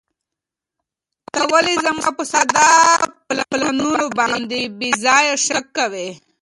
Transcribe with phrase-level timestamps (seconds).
[1.33, 2.69] ته ولې زما په ساده
[3.49, 6.09] پلانونو باندې بې ځایه شک کوې؟